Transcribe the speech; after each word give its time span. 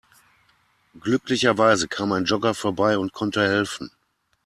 Glücklicherweise 0.99 1.87
kam 1.87 2.11
ein 2.11 2.25
Jogger 2.25 2.55
vorbei 2.55 2.97
und 2.97 3.13
konnte 3.13 3.43
helfen. 3.47 3.91